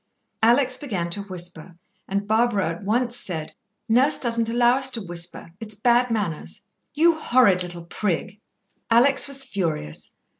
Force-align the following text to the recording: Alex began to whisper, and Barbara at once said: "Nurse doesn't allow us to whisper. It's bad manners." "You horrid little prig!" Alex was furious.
Alex 0.41 0.77
began 0.77 1.11
to 1.11 1.21
whisper, 1.21 1.75
and 2.07 2.27
Barbara 2.27 2.69
at 2.69 2.83
once 2.83 3.15
said: 3.15 3.53
"Nurse 3.87 4.17
doesn't 4.17 4.49
allow 4.49 4.77
us 4.77 4.89
to 4.89 4.99
whisper. 5.05 5.51
It's 5.59 5.75
bad 5.75 6.09
manners." 6.09 6.61
"You 6.95 7.19
horrid 7.19 7.61
little 7.61 7.85
prig!" 7.85 8.39
Alex 8.89 9.27
was 9.27 9.45
furious. 9.45 10.11